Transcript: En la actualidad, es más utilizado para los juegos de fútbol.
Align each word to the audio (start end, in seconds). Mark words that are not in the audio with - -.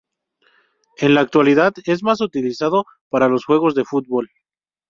En 0.97 1.13
la 1.13 1.21
actualidad, 1.21 1.73
es 1.85 2.01
más 2.01 2.21
utilizado 2.21 2.85
para 3.09 3.27
los 3.27 3.45
juegos 3.45 3.75
de 3.75 3.85
fútbol. 3.85 4.31